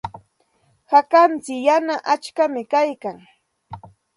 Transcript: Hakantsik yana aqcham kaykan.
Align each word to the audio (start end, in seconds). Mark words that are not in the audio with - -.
Hakantsik 0.91 1.59
yana 1.65 1.95
aqcham 2.13 2.53
kaykan. 2.71 3.17